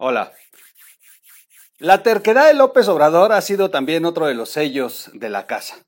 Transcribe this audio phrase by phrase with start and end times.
[0.00, 0.32] Hola.
[1.78, 5.82] La terquedad de López Obrador ha sido también otro de los sellos de la casa.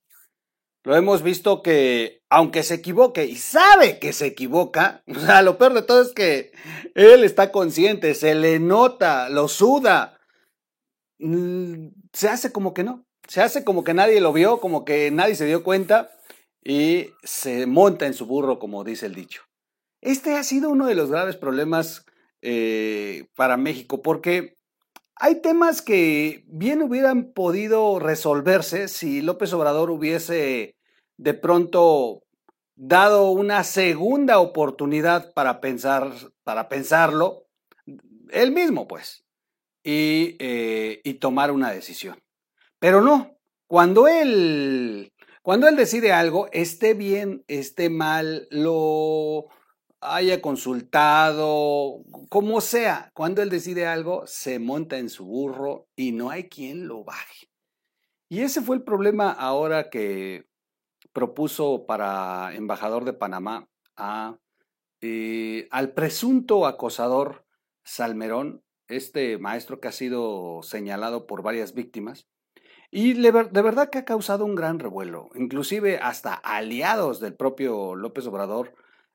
[0.83, 5.59] Lo hemos visto que, aunque se equivoque y sabe que se equivoca, o sea, lo
[5.59, 6.51] peor de todo es que
[6.97, 10.19] él está consciente, se le nota, lo suda,
[11.21, 15.13] mm, se hace como que no, se hace como que nadie lo vio, como que
[15.13, 16.11] nadie se dio cuenta
[16.65, 19.43] y se monta en su burro, como dice el dicho.
[20.01, 22.07] Este ha sido uno de los graves problemas
[22.43, 24.57] eh, para México, porque
[25.17, 30.77] hay temas que bien hubieran podido resolverse si López Obrador hubiese
[31.19, 32.23] de pronto
[32.75, 36.11] dado una segunda oportunidad para pensar,
[36.45, 37.45] para pensarlo,
[38.31, 39.27] él mismo, pues,
[39.85, 42.19] y, eh, y tomar una decisión.
[42.79, 43.37] Pero no,
[43.67, 45.13] cuando él,
[45.43, 49.49] cuando él decide algo, esté bien, esté mal, lo
[50.01, 56.31] haya consultado, como sea, cuando él decide algo, se monta en su burro y no
[56.31, 57.51] hay quien lo baje.
[58.29, 60.47] Y ese fue el problema ahora que
[61.13, 64.39] propuso para embajador de Panamá a,
[65.01, 67.45] eh, al presunto acosador
[67.85, 72.29] Salmerón, este maestro que ha sido señalado por varias víctimas.
[72.93, 75.31] Y de verdad que ha causado un gran revuelo.
[75.35, 78.75] Inclusive hasta aliados del propio López Obrador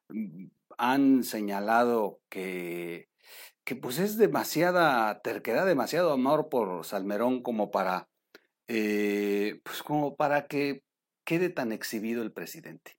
[0.09, 0.45] mm,
[0.78, 3.09] han señalado que,
[3.64, 8.08] que pues es demasiada terquedad, demasiado amor por Salmerón como para,
[8.68, 10.84] eh, pues como para que
[11.26, 12.98] quede tan exhibido el presidente.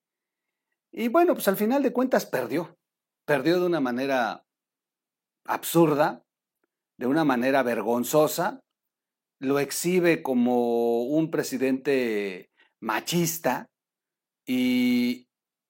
[0.93, 2.77] Y bueno, pues al final de cuentas perdió.
[3.25, 4.45] Perdió de una manera
[5.45, 6.25] absurda,
[6.99, 8.61] de una manera vergonzosa,
[9.39, 13.69] lo exhibe como un presidente machista
[14.47, 15.26] y,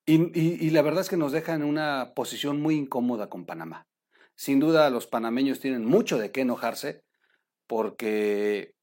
[0.06, 3.86] y, la verdad es que nos deja en una posición muy incómoda con Panamá.
[4.36, 7.02] Sin duda los panameños tienen mucho de qué enojarse
[7.66, 8.74] porque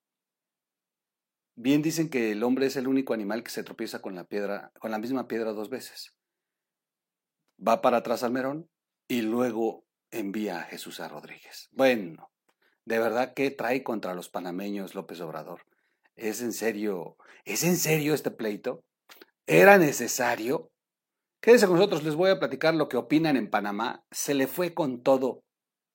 [1.56, 4.72] bien dicen que el hombre es el único animal que se tropieza con la piedra,
[4.80, 6.14] con la misma piedra dos veces.
[7.66, 8.70] Va para atrás al Merón
[9.08, 11.70] y luego envía a Jesús a Rodríguez.
[11.72, 12.32] Bueno,
[12.84, 15.62] de verdad que trae contra los panameños López Obrador.
[16.16, 17.16] ¿Es en serio?
[17.46, 18.84] ¿Es en serio este pleito?
[19.48, 20.73] ¿Era necesario?
[21.44, 24.06] Quédense con nosotros, les voy a platicar lo que opinan en Panamá.
[24.12, 25.44] Se le fue con todo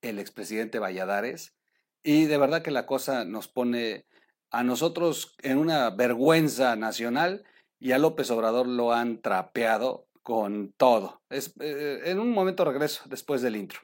[0.03, 1.55] el expresidente Valladares
[2.03, 4.05] y de verdad que la cosa nos pone
[4.51, 7.47] a nosotros en una vergüenza nacional
[7.79, 11.23] y a López Obrador lo han trapeado con todo.
[11.31, 13.81] Eh, en un momento regreso después del intro.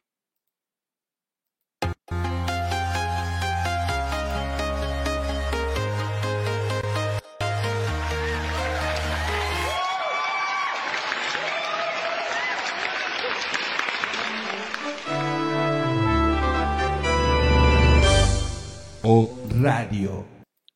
[19.61, 20.25] Radio.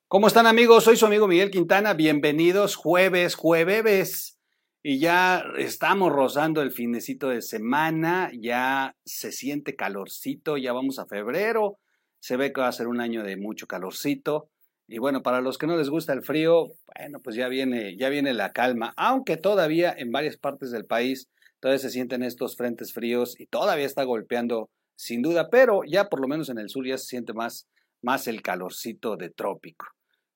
[0.06, 0.84] ¿Cómo están amigos?
[0.84, 1.94] Soy su amigo Miguel Quintana.
[1.94, 4.38] Bienvenidos jueves, jueves.
[4.82, 11.06] Y ya estamos rozando el finecito de semana, ya se siente calorcito, ya vamos a
[11.06, 11.78] febrero,
[12.20, 14.50] se ve que va a ser un año de mucho calorcito.
[14.86, 16.66] Y bueno, para los que no les gusta el frío,
[16.98, 21.30] bueno, pues ya viene, ya viene la calma, aunque todavía en varias partes del país
[21.60, 26.20] todavía se sienten estos frentes fríos y todavía está golpeando sin duda, pero ya por
[26.20, 27.66] lo menos en el sur ya se siente más,
[28.02, 29.86] más el calorcito de trópico.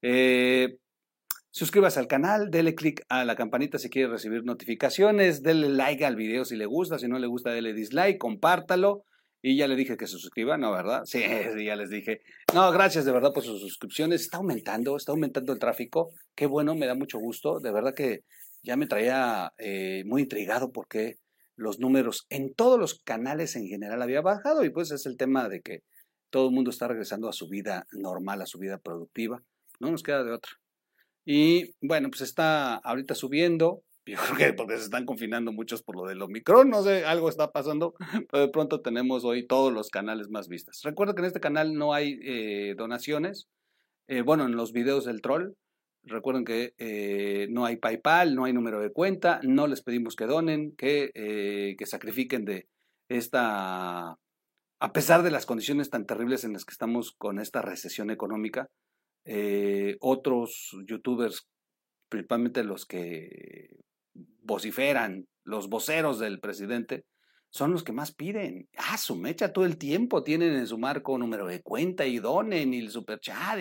[0.03, 0.77] Eh,
[1.51, 6.17] suscríbase al canal, dele click a la campanita si quiere recibir notificaciones, dele like al
[6.17, 9.05] video si le gusta, si no le gusta, dele dislike, compártalo.
[9.45, 10.71] Y ya le dije que se suscriba, ¿no?
[10.71, 11.03] ¿Verdad?
[11.05, 11.21] Sí,
[11.65, 12.21] ya les dije.
[12.55, 14.21] No, gracias de verdad por sus suscripciones.
[14.21, 16.13] Está aumentando, está aumentando el tráfico.
[16.37, 17.59] Qué bueno, me da mucho gusto.
[17.59, 18.21] De verdad que
[18.63, 21.17] ya me traía eh, muy intrigado porque
[21.57, 25.49] los números en todos los canales en general había bajado y pues es el tema
[25.49, 25.81] de que
[26.33, 29.43] todo el mundo está regresando a su vida normal, a su vida productiva,
[29.79, 30.51] no nos queda de otra.
[31.25, 35.95] Y bueno, pues está ahorita subiendo, yo creo que porque se están confinando muchos por
[35.95, 37.95] lo del Omicron, no sé, algo está pasando,
[38.31, 40.81] pero de pronto tenemos hoy todos los canales más vistas.
[40.83, 43.47] Recuerda que en este canal no hay eh, donaciones,
[44.09, 45.53] eh, bueno, en los videos del troll,
[46.05, 50.27] recuerden que eh, no hay PayPal, no hay número de cuenta, no les pedimos que
[50.27, 52.67] donen, que, que sacrifiquen de
[53.09, 54.19] esta
[54.83, 58.69] a pesar de las condiciones tan terribles en las que estamos con esta recesión económica,
[59.25, 61.47] eh, otros youtubers,
[62.09, 63.77] principalmente los que
[64.41, 67.05] vociferan, los voceros del presidente,
[67.49, 68.69] son los que más piden.
[68.77, 72.75] Ah, su mecha todo el tiempo tienen en su marco número de cuenta y donen
[72.75, 73.61] y el superchat.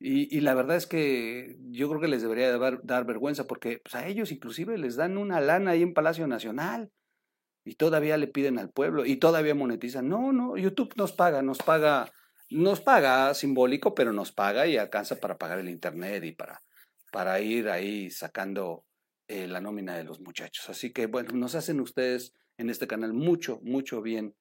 [0.00, 3.94] Y, la verdad es que yo creo que les debería dar, dar vergüenza porque pues,
[3.94, 6.90] a ellos inclusive les dan una lana ahí en Palacio Nacional.
[7.64, 10.08] Y todavía le piden al pueblo y todavía monetizan.
[10.08, 12.12] No, no, YouTube nos paga, nos paga,
[12.50, 16.62] nos paga simbólico, pero nos paga y alcanza para pagar el internet y para,
[17.10, 18.84] para ir ahí sacando
[19.28, 20.68] eh, la nómina de los muchachos.
[20.68, 24.34] Así que bueno, nos hacen ustedes en este canal mucho, mucho bien,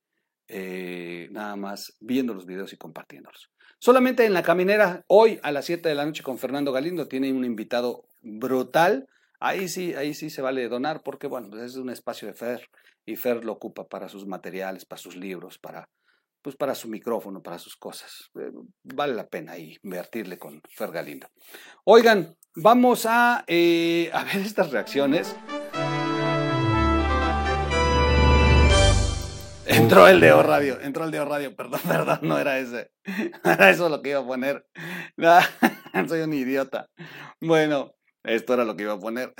[0.47, 3.49] eh, nada más viendo los videos y compartiéndolos.
[3.79, 7.31] Solamente en la caminera, hoy a las 7 de la noche con Fernando Galindo, tiene
[7.31, 9.07] un invitado brutal.
[9.45, 12.69] Ahí sí, ahí sí se vale donar porque, bueno, pues es un espacio de Fer
[13.05, 15.89] y Fer lo ocupa para sus materiales, para sus libros, para,
[16.41, 18.31] pues para su micrófono, para sus cosas.
[18.39, 18.53] Eh,
[18.83, 21.27] vale la pena invertirle con Fer Galindo.
[21.83, 25.35] Oigan, vamos a, eh, a ver estas reacciones.
[29.65, 32.91] Entró el Deo Radio, entró el Deo Radio, perdón, perdón, no era ese.
[33.43, 34.65] Era eso lo que iba a poner.
[36.07, 36.87] Soy un idiota.
[37.41, 37.93] Bueno,
[38.23, 39.33] esto era lo que iba a poner.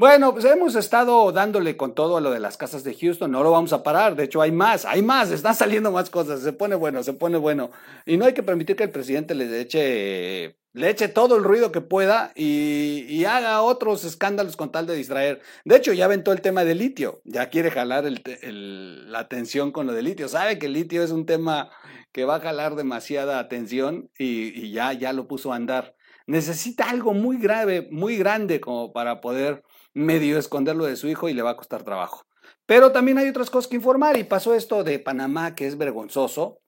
[0.00, 3.42] Bueno, pues hemos estado dándole con todo a lo de las casas de Houston, no
[3.42, 6.54] lo vamos a parar, de hecho hay más, hay más, están saliendo más cosas, se
[6.54, 7.70] pone bueno, se pone bueno.
[8.06, 11.70] Y no hay que permitir que el presidente le eche, le eche todo el ruido
[11.70, 15.42] que pueda y, haga otros escándalos con tal de distraer.
[15.66, 18.04] De hecho, ya aventó el tema del litio, ya quiere jalar
[18.42, 21.68] la atención con lo del litio, sabe que el litio es un tema
[22.10, 25.94] que va a jalar demasiada atención y, y ya, ya lo puso a andar.
[26.30, 31.34] Necesita algo muy grave, muy grande como para poder medio esconderlo de su hijo y
[31.34, 32.24] le va a costar trabajo.
[32.66, 36.60] Pero también hay otras cosas que informar y pasó esto de Panamá que es vergonzoso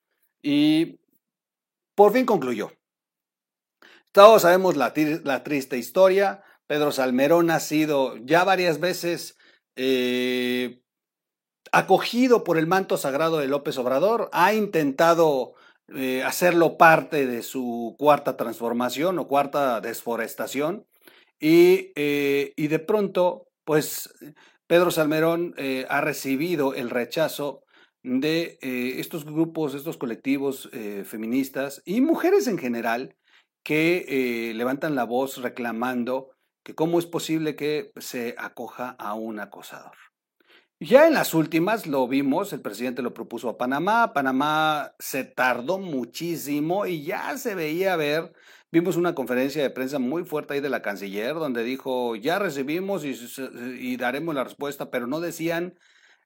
[0.42, 0.98] y
[1.94, 2.72] por fin concluyó.
[4.10, 4.92] Todos sabemos la,
[5.44, 6.42] triste historia.
[6.66, 9.38] Pedro Salmerón ha sido ya varias veces
[9.76, 10.82] eh,
[11.70, 14.28] acogido por el manto sagrado de López Obrador.
[14.32, 15.54] Ha intentado
[15.88, 20.86] eh, hacerlo parte de su cuarta transformación o cuarta desforestación.
[21.40, 24.14] Eh, y, de pronto, pues
[24.66, 27.64] Pedro Salmerón eh, ha recibido el rechazo
[28.04, 28.58] de
[28.98, 30.68] estos grupos, estos colectivos
[31.04, 33.14] feministas y mujeres en general
[33.62, 36.30] que levantan la voz reclamando
[36.64, 39.96] que cómo es posible que se acoja a un acosador.
[40.84, 45.78] Ya en las últimas lo vimos, el presidente lo propuso a Panamá, Panamá se tardó
[45.78, 48.32] muchísimo y ya se veía ver
[48.72, 53.04] Vimos una conferencia de prensa muy fuerte ahí de la canciller donde dijo, ya recibimos
[53.04, 55.78] y, daremos la respuesta, pero no decían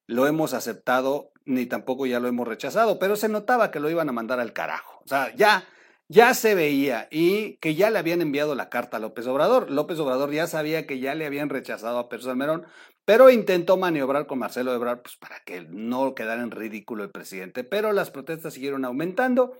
[0.06, 4.08] lo hemos aceptado ni tampoco ya lo hemos rechazado, pero se notaba que lo iban
[4.08, 5.00] a mandar al carajo.
[5.04, 5.64] O sea, ya,
[6.06, 9.68] ya se veía y que ya le habían enviado la carta a López Obrador.
[9.68, 12.66] López Obrador ya sabía que ya le habían rechazado a Pedro Salmerón,
[13.06, 17.64] pero intentó maniobrar con Marcelo Ebrard pues, para que no quedara en ridículo el presidente.
[17.64, 19.54] Pero las protestas siguieron aumentando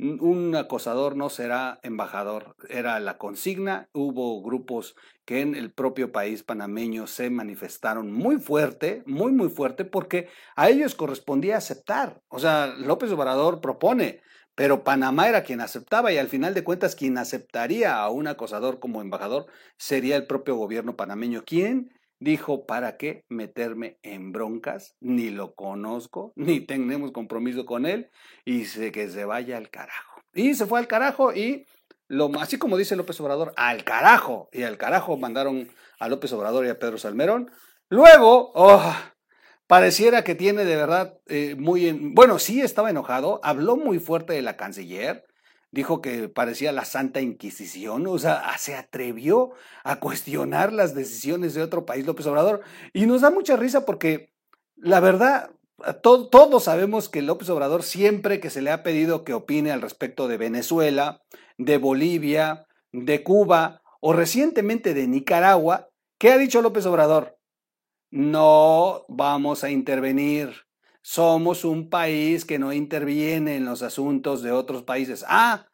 [0.00, 3.88] un acosador no será embajador, era la consigna.
[3.92, 4.96] Hubo grupos
[5.26, 10.70] que en el propio país panameño se manifestaron muy fuerte, muy, muy fuerte, porque a
[10.70, 12.22] ellos correspondía aceptar.
[12.28, 14.22] O sea, López Obrador propone,
[14.54, 18.80] pero Panamá era quien aceptaba y al final de cuentas quien aceptaría a un acosador
[18.80, 19.46] como embajador
[19.76, 21.44] sería el propio gobierno panameño.
[21.44, 21.92] ¿Quién?
[22.20, 24.94] Dijo, ¿para qué meterme en broncas?
[25.00, 28.10] Ni lo conozco, ni tenemos compromiso con él,
[28.44, 30.22] y sé que se vaya al carajo.
[30.32, 31.66] Y se fue al carajo y,
[32.06, 34.48] lo, así como dice López Obrador, al carajo.
[34.52, 35.68] Y al carajo mandaron
[35.98, 37.50] a López Obrador y a Pedro Salmerón.
[37.88, 38.94] Luego, oh,
[39.66, 41.90] pareciera que tiene de verdad eh, muy...
[41.92, 45.24] bueno, sí estaba enojado, habló muy fuerte de la canciller,
[45.72, 49.52] dijo que parecía la Santa Inquisición, o sea, se atrevió
[49.84, 52.62] a cuestionar las decisiones de otro país, López Obrador,
[52.92, 54.32] y nos da mucha risa porque
[54.76, 55.50] la verdad,
[56.02, 60.26] todos sabemos que López Obrador siempre que se le ha pedido que opine al respecto
[60.26, 61.22] de Venezuela,
[61.58, 67.38] de Bolivia, de Cuba o recientemente de Nicaragua, ¿qué ha dicho López Obrador?
[68.10, 70.66] No vamos a intervenir
[71.02, 75.24] somos un país que no interviene en los asuntos de otros países.
[75.28, 75.66] Ah,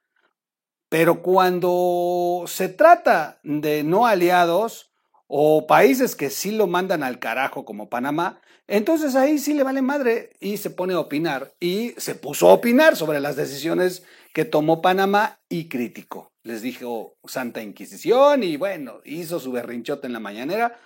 [0.88, 4.92] pero cuando se trata de no aliados
[5.26, 9.83] o países que sí lo mandan al carajo como Panamá, entonces ahí sí le vale
[9.83, 11.52] madre y se pone a opinar.
[11.61, 16.33] Y se puso a opinar sobre las decisiones que tomó Panamá y criticó.
[16.42, 20.78] Les dijo Santa Inquisición y bueno, hizo su berrinchote en la mañanera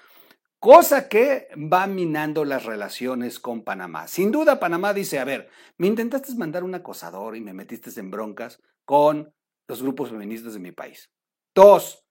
[0.60, 4.06] cosa que va minando las relaciones con Panamá.
[4.06, 5.48] Sin duda, Panamá dice, a ver,
[5.78, 9.32] me intentaste mandar un acosador y me metiste en broncas con
[9.66, 11.10] los grupos feministas de mi país.
[11.54, 12.04] Dos,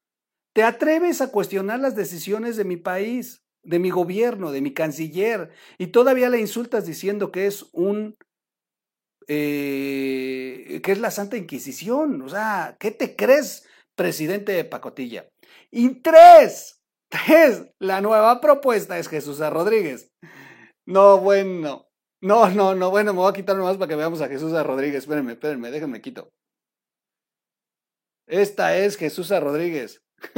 [0.54, 5.52] te atreves a cuestionar las decisiones de mi país, de mi gobierno, de mi canciller,
[5.78, 8.18] y todavía le insultas diciendo que es un...
[9.28, 12.24] Eh, que es la Santa Inquisición.
[12.24, 15.30] O sea, ¿qué te crees, presidente de Pacotilla?
[15.70, 16.79] Y tres,
[17.80, 19.40] La nueva propuesta es Jesús.
[19.40, 20.12] Rodríguez.
[20.86, 21.90] No, bueno.
[22.22, 24.62] No, no, no, bueno, me voy a quitar nomás para que veamos a Jesús A.
[24.64, 25.04] Rodríguez.
[25.04, 26.34] Espérenme, espérenme, déjenme quito.
[28.28, 29.40] Esta es Jesús A.
[29.40, 30.02] Rodríguez.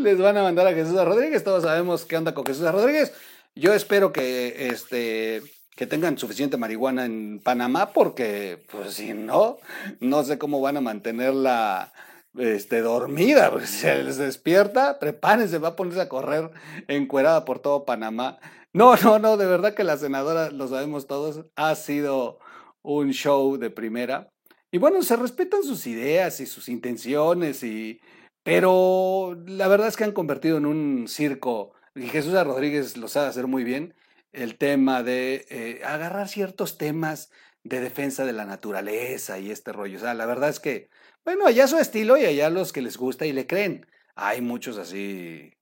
[0.00, 0.96] Les van a mandar a Jesús.
[1.04, 1.44] Rodríguez.
[1.44, 2.68] Todos sabemos qué onda con Jesús.
[2.70, 3.12] Rodríguez.
[3.54, 5.42] Yo espero que este
[5.76, 9.58] que tengan suficiente marihuana en Panamá porque pues si no
[10.00, 11.92] no sé cómo van a mantenerla
[12.38, 16.50] este, dormida, pues, se les despierta, prepárense, va a ponerse a correr
[16.88, 18.38] encuerada por todo Panamá.
[18.72, 22.38] No, no, no, de verdad que la senadora, lo sabemos todos, ha sido
[22.82, 24.28] un show de primera.
[24.72, 28.00] Y bueno, se respetan sus ideas y sus intenciones, y,
[28.42, 33.28] pero la verdad es que han convertido en un circo, y Jesús Rodríguez lo sabe
[33.28, 33.94] hacer muy bien,
[34.32, 37.30] el tema de eh, agarrar ciertos temas
[37.62, 39.98] de defensa de la naturaleza y este rollo.
[39.98, 40.90] O sea, la verdad es que
[41.24, 43.86] bueno, allá su estilo y allá los que les gusta y le creen.
[44.14, 45.52] Hay muchos así,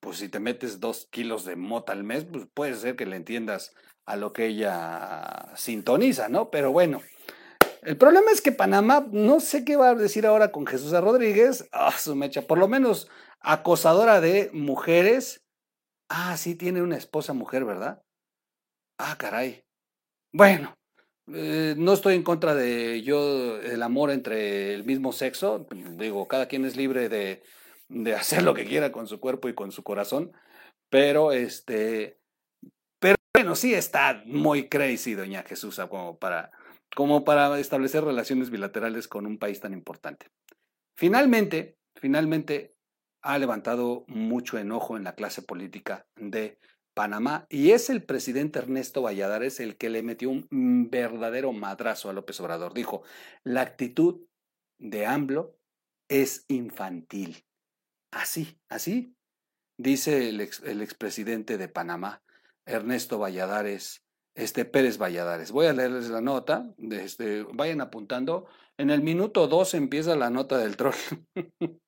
[0.00, 3.16] pues si te metes dos kilos de mota al mes, pues puede ser que le
[3.16, 3.74] entiendas
[4.06, 6.50] a lo que ella sintoniza, ¿no?
[6.50, 7.02] Pero bueno,
[7.82, 11.68] el problema es que Panamá, no sé qué va a decir ahora con Jesús Rodríguez,
[11.72, 13.08] ah, su mecha, por lo menos
[13.40, 15.44] acosadora de mujeres.
[16.08, 18.02] Ah, sí, tiene una esposa mujer, ¿verdad?
[18.98, 19.64] Ah, caray.
[20.32, 20.74] Bueno,
[21.32, 25.66] eh, no estoy en contra de yo el amor entre el mismo sexo.
[25.98, 27.42] Digo, cada quien es libre de,
[27.88, 30.32] de hacer lo que quiera con su cuerpo y con su corazón.
[30.88, 32.20] Pero este,
[33.00, 36.52] pero bueno, sí está muy crazy, doña Jesús, como para,
[36.94, 40.28] como para establecer relaciones bilaterales con un país tan importante.
[40.96, 42.74] Finalmente, finalmente
[43.22, 46.58] ha levantado mucho enojo en la clase política de
[46.96, 52.14] Panamá y es el presidente Ernesto Valladares el que le metió un verdadero madrazo a
[52.14, 52.72] López Obrador.
[52.72, 53.02] Dijo,
[53.44, 54.22] la actitud
[54.78, 55.58] de AMLO
[56.08, 57.44] es infantil.
[58.10, 59.14] Así, así,
[59.76, 62.22] dice el, expresidente de Panamá,
[62.64, 64.02] Ernesto Valladares,
[64.34, 65.52] este Pérez Valladares.
[65.52, 68.46] Voy a leerles la nota, este, vayan apuntando.
[68.78, 70.94] En el minuto 2 empieza la nota del troll.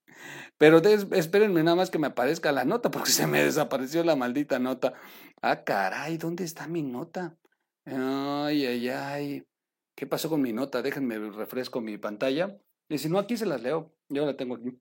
[0.58, 4.58] Pero espérenme nada más que me aparezca la nota, porque se me desapareció la maldita
[4.58, 4.94] nota.
[5.40, 7.36] Ah, caray, ¿dónde está mi nota?
[7.84, 9.46] Ay, ay, ay.
[9.94, 10.82] ¿Qué pasó con mi nota?
[10.82, 12.58] Déjenme refresco mi pantalla.
[12.88, 13.92] Y si no, aquí se las leo.
[14.08, 14.78] Yo la tengo aquí.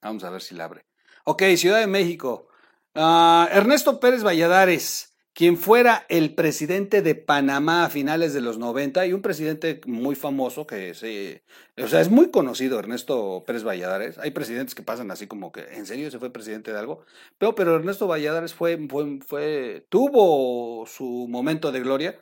[0.00, 0.84] Vamos a ver si la abre.
[1.24, 2.48] Ok, Ciudad de México.
[2.94, 9.06] Ah, Ernesto Pérez Valladares quien fuera el presidente de Panamá a finales de los 90
[9.06, 11.42] y un presidente muy famoso que se,
[11.82, 14.18] o sea, es muy conocido, Ernesto Pérez Valladares.
[14.18, 17.04] Hay presidentes que pasan así como que, ¿en serio se fue presidente de algo?
[17.38, 18.78] Pero, pero Ernesto Valladares fue,
[19.26, 22.20] fue, tuvo su momento de gloria.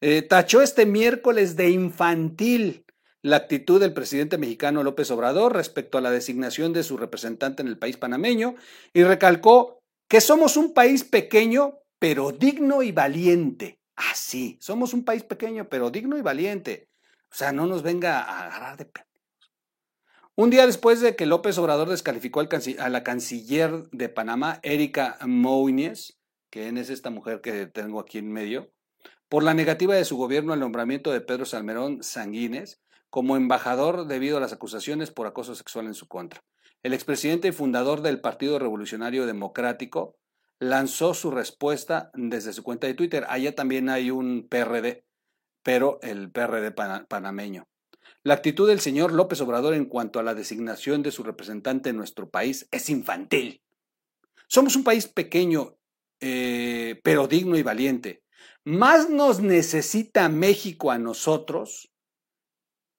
[0.00, 2.84] Eh, tachó este miércoles de infantil
[3.22, 7.68] la actitud del presidente mexicano López Obrador respecto a la designación de su representante en
[7.68, 8.56] el país panameño
[8.92, 9.78] y recalcó
[10.08, 13.78] que somos un país pequeño pero digno y valiente.
[13.94, 16.88] Así, somos un país pequeño, pero digno y valiente.
[17.30, 19.52] O sea, no nos venga a agarrar de pendejos.
[20.34, 26.18] Un día después de que López Obrador descalificó a la canciller de Panamá, Erika Moines,
[26.50, 28.72] que es esta mujer que tengo aquí en medio,
[29.28, 34.38] por la negativa de su gobierno al nombramiento de Pedro Salmerón Sanguines como embajador debido
[34.38, 36.42] a las acusaciones por acoso sexual en su contra.
[36.82, 40.16] El expresidente y fundador del Partido Revolucionario Democrático,
[40.62, 43.26] lanzó su respuesta desde su cuenta de Twitter.
[43.28, 45.04] Allá también hay un PRD,
[45.64, 47.68] pero el PRD panameño.
[48.22, 51.96] La actitud del señor López Obrador en cuanto a la designación de su representante en
[51.96, 53.60] nuestro país es infantil.
[54.46, 55.78] Somos un país pequeño,
[56.20, 58.22] eh, pero digno y valiente.
[58.62, 61.90] Más nos necesita México a nosotros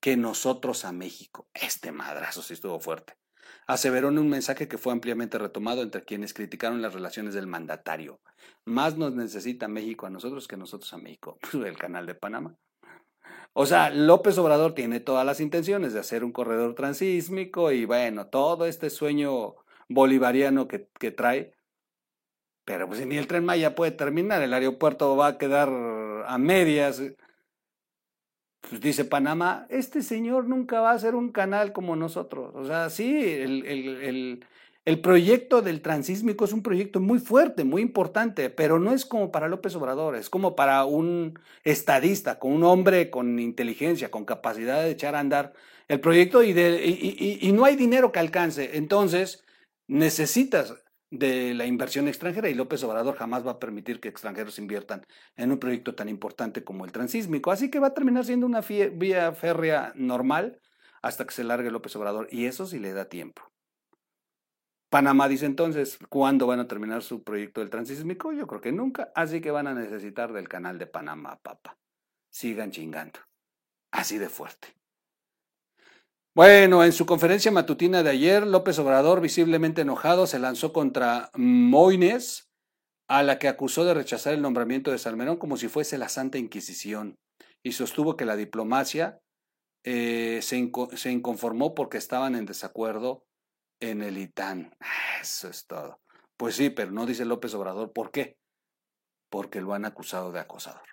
[0.02, 1.48] que nosotros a México.
[1.54, 3.23] Este madrazo sí estuvo fuerte
[3.68, 8.20] aseveró en un mensaje que fue ampliamente retomado entre quienes criticaron las relaciones del mandatario.
[8.66, 12.56] Más nos necesita México a nosotros que nosotros a México, el canal de Panamá.
[13.54, 18.28] O sea, López Obrador tiene todas las intenciones de hacer un corredor transísmico y bueno,
[18.28, 19.56] todo este sueño
[19.88, 21.54] bolivariano que, que trae,
[22.66, 25.70] pero pues ni el tren Maya puede terminar, el aeropuerto va a quedar
[26.26, 27.02] a medias.
[28.70, 32.56] Pues dice Panamá, este señor nunca va a ser un canal como nosotros.
[32.56, 34.46] O sea, sí, el,
[34.86, 39.32] el, proyecto del transísmico es un proyecto muy fuerte, muy importante, pero no es como
[39.32, 44.82] para López Obrador, es como para un estadista, con un hombre con inteligencia, con capacidad
[44.82, 45.54] de echar a andar
[45.90, 48.78] el proyecto y, de, y, y no hay dinero que alcance.
[48.78, 49.44] Entonces,
[49.88, 50.83] necesitas
[51.14, 55.06] de la inversión extranjera y López Obrador jamás va a permitir que extranjeros inviertan
[55.36, 57.52] en un proyecto tan importante como el transísmico.
[57.52, 60.60] Así que va a terminar siendo una vía férrea normal.
[61.04, 62.28] hasta que se largue López Obrador.
[62.32, 63.44] Y eso sí le da tiempo.
[64.90, 68.32] Panamá dice entonces, ¿cuándo van a terminar su proyecto del transísmico?
[68.32, 71.78] Yo creo que nunca, así que van a necesitar del canal de Panamá, papá.
[72.30, 73.20] Sigan chingando.
[73.92, 74.70] Así de fuerte.
[76.36, 82.50] Bueno, en su conferencia matutina de ayer, López Obrador, visiblemente enojado, se lanzó contra Moines,
[83.08, 86.40] a la que acusó de rechazar el nombramiento de Salmerón como si fuese la Santa
[86.40, 87.20] Inquisición,
[87.62, 89.20] y sostuvo que la diplomacia
[89.84, 93.26] eh, se, se inconformó porque estaban en desacuerdo
[93.80, 94.76] en el ITAN.
[95.22, 96.00] Eso es todo.
[96.36, 97.94] Pues sí, pero no dice López Obrador.
[97.94, 98.38] ¿Por qué?
[99.30, 100.88] Porque lo han acusado de acosador.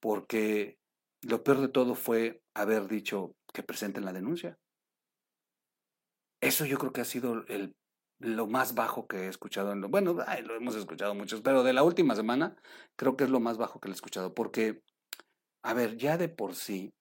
[0.00, 0.78] Porque
[1.20, 4.58] lo peor de todo fue haber dicho que presenten la denuncia.
[6.40, 7.74] Eso yo creo que ha sido el,
[8.18, 9.72] lo más bajo que he escuchado.
[9.72, 12.56] En lo, bueno, lo hemos escuchado muchos, pero de la última semana
[12.96, 14.34] creo que es lo más bajo que he escuchado.
[14.34, 14.82] Porque,
[15.62, 16.94] a ver, ya de por sí,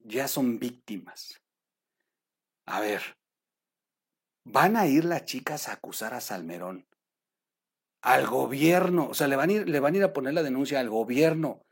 [0.00, 1.40] ya son víctimas.
[2.66, 3.02] A ver,
[4.44, 6.86] van a ir las chicas a acusar a Salmerón,
[8.02, 10.42] al gobierno, o sea, le van a ir, le van a, ir a poner la
[10.42, 11.64] denuncia al gobierno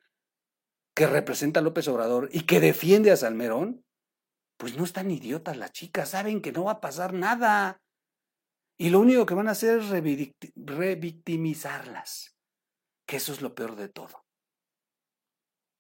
[0.97, 3.85] que representa a López Obrador y que defiende a Salmerón,
[4.57, 7.83] pues no están idiotas las chicas, saben que no va a pasar nada.
[8.79, 12.39] Y lo único que van a hacer es revictimizarlas,
[13.07, 14.25] que eso es lo peor de todo.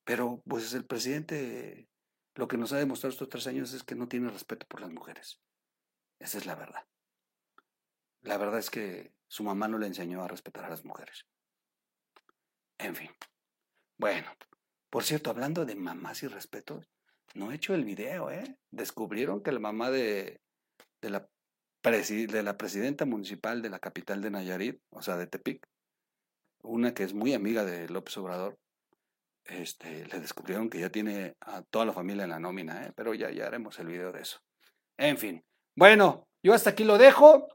[0.04, 1.88] Pero pues el presidente
[2.35, 4.90] lo que nos ha demostrado estos tres años es que no tiene respeto por las
[4.90, 5.40] mujeres.
[6.20, 6.87] Esa es la verdad.
[8.20, 11.25] La verdad es que su mamá no le enseñó a respetar a las mujeres.
[12.76, 13.11] En fin.
[13.99, 14.30] Bueno,
[14.96, 16.80] por cierto, hablando de mamás y respeto,
[17.34, 18.56] no he hecho el video, ¿eh?
[18.70, 20.40] Descubrieron que la mamá de,
[21.02, 21.28] la,
[21.82, 25.68] de la presidenta municipal de la capital de Nayarit, o sea, de Tepic,
[26.62, 28.58] una que es muy amiga de López Obrador,
[29.44, 32.92] este, le descubrieron que ya tiene a toda la familia en la nómina, ¿eh?
[32.96, 34.38] pero ya haremos el video de eso.
[34.96, 35.44] En fin,
[35.76, 37.46] bueno, yo hasta aquí lo dejo.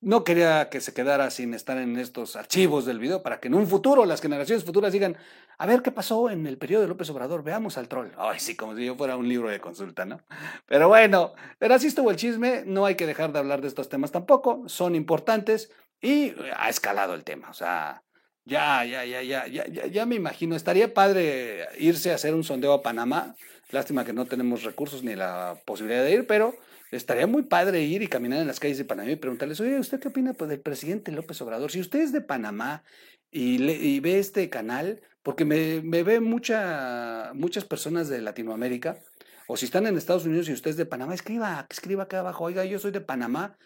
[0.00, 3.54] No quería que se quedara sin estar en estos archivos del video para que en
[3.54, 5.16] un futuro las generaciones futuras digan,
[5.56, 8.08] a ver qué pasó en el periodo de López Obrador, veamos al troll.
[8.18, 10.20] Ay, sí, como si yo fuera un libro de consulta, ¿no?
[10.66, 13.88] Pero bueno, pero así estuvo el chisme, no hay que dejar de hablar de estos
[13.88, 18.02] temas tampoco, son importantes y ha escalado el tema, o sea,
[18.44, 22.44] ya, ya, ya, ya, ya, ya, ya me imagino, estaría padre irse a hacer un
[22.44, 23.34] sondeo a Panamá,
[23.70, 26.54] lástima que no tenemos recursos ni la posibilidad de ir, pero
[26.96, 30.00] estaría muy padre ir y caminar en las calles de Panamá y preguntarles, oye, ¿usted
[30.00, 31.70] qué opina pues, del presidente López Obrador?
[31.70, 32.82] Si usted es de Panamá
[33.30, 38.98] y, ve este canal, porque me, me ve mucha, muchas personas de Latinoamérica,
[39.46, 42.44] o si están en Estados Unidos y usted es de Panamá, escriba, escriba acá abajo,
[42.44, 43.56] oiga, yo soy de Panamá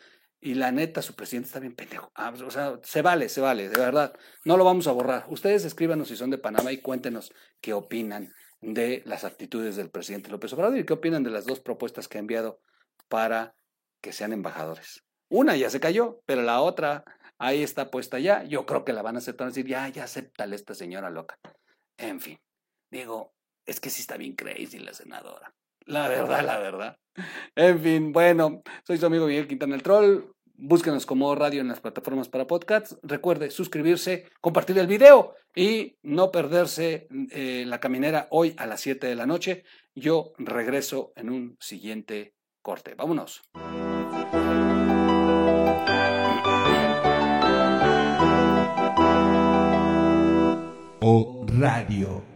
[0.40, 2.10] y la neta, su presidente está bien pendejo.
[2.14, 4.14] Ah, o sea, se vale, se vale, de verdad.
[4.44, 5.26] No lo vamos a borrar.
[5.28, 10.30] Ustedes escríbanos si son de Panamá y cuéntenos qué opinan de las actitudes del presidente
[10.30, 12.60] López Obrador y qué opinan de las dos propuestas que ha enviado
[13.10, 13.54] para
[14.00, 15.04] que sean embajadores.
[15.28, 17.04] Una ya se cayó, pero la otra
[17.38, 18.44] ahí está puesta ya.
[18.44, 21.38] Yo creo que la van a aceptar, decir, ya, ya acéptale esta señora loca.
[21.98, 22.38] En fin,
[22.90, 23.34] digo,
[23.66, 25.52] es que sí está bien crazy la senadora.
[25.86, 26.96] La verdad, la verdad.
[27.54, 30.32] En fin, bueno, soy su amigo Miguel Quintana el Troll.
[30.54, 32.98] Búsquenos como radio en las plataformas para podcasts.
[33.02, 39.06] Recuerde suscribirse, compartir el video y no perderse eh, la caminera hoy a las 7
[39.06, 39.64] de la noche.
[39.94, 42.94] Yo regreso en un siguiente corte.
[42.94, 43.42] Vámonos.
[51.02, 52.29] O Radio.